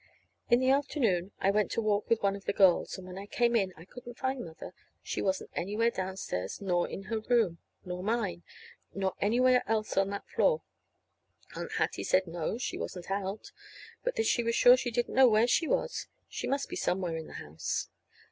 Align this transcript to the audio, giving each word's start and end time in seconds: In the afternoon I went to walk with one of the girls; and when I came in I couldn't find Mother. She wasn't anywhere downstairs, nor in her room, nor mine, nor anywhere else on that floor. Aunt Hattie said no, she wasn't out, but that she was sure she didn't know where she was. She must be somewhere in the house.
In 0.49 0.59
the 0.59 0.71
afternoon 0.71 1.31
I 1.39 1.51
went 1.51 1.69
to 1.73 1.79
walk 1.83 2.09
with 2.09 2.23
one 2.23 2.35
of 2.35 2.45
the 2.45 2.53
girls; 2.53 2.97
and 2.97 3.05
when 3.05 3.19
I 3.19 3.27
came 3.27 3.55
in 3.55 3.71
I 3.77 3.85
couldn't 3.85 4.17
find 4.17 4.43
Mother. 4.43 4.73
She 5.03 5.21
wasn't 5.21 5.51
anywhere 5.53 5.91
downstairs, 5.91 6.59
nor 6.59 6.89
in 6.89 7.03
her 7.03 7.19
room, 7.19 7.59
nor 7.85 8.01
mine, 8.01 8.41
nor 8.95 9.13
anywhere 9.21 9.61
else 9.67 9.95
on 9.97 10.09
that 10.09 10.27
floor. 10.27 10.63
Aunt 11.55 11.73
Hattie 11.73 12.03
said 12.03 12.25
no, 12.25 12.57
she 12.57 12.79
wasn't 12.79 13.11
out, 13.11 13.51
but 14.03 14.15
that 14.15 14.25
she 14.25 14.41
was 14.41 14.55
sure 14.55 14.75
she 14.75 14.89
didn't 14.89 15.13
know 15.13 15.27
where 15.27 15.45
she 15.45 15.67
was. 15.67 16.07
She 16.27 16.47
must 16.47 16.67
be 16.67 16.75
somewhere 16.75 17.15
in 17.15 17.27
the 17.27 17.33
house. 17.33 17.87